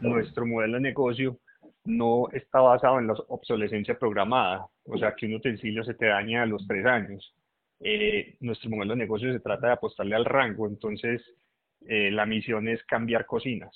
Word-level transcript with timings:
nuestro 0.00 0.46
modelo 0.46 0.74
de 0.74 0.80
negocio 0.80 1.38
no 1.84 2.28
está 2.32 2.60
basado 2.60 2.98
en 2.98 3.06
la 3.08 3.14
obsolescencia 3.28 3.98
programada, 3.98 4.66
o 4.84 4.98
sea, 4.98 5.14
que 5.14 5.26
un 5.26 5.34
utensilio 5.34 5.82
se 5.84 5.94
te 5.94 6.06
daña 6.06 6.42
a 6.42 6.46
los 6.46 6.66
tres 6.66 6.84
años. 6.86 7.34
Eh, 7.80 8.36
nuestro 8.40 8.70
modelo 8.70 8.94
de 8.94 8.98
negocio 8.98 9.32
se 9.32 9.40
trata 9.40 9.68
de 9.68 9.72
apostarle 9.74 10.14
al 10.14 10.24
rango, 10.24 10.66
entonces 10.66 11.22
eh, 11.86 12.10
la 12.10 12.26
misión 12.26 12.68
es 12.68 12.82
cambiar 12.84 13.24
cocinas. 13.26 13.72